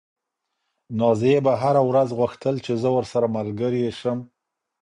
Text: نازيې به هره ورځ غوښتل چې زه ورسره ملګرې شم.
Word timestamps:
نازيې 0.99 1.37
به 1.45 1.53
هره 1.61 1.81
ورځ 1.89 2.09
غوښتل 2.19 2.55
چې 2.65 2.73
زه 2.81 2.89
ورسره 2.97 3.27
ملګرې 3.37 3.83
شم. 3.99 4.19